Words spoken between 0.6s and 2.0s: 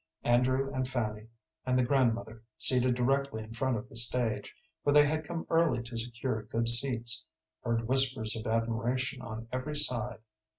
and Fanny and the